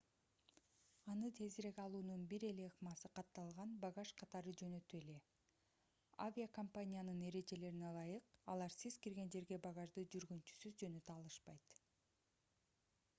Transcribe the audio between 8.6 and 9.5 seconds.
сиз кирген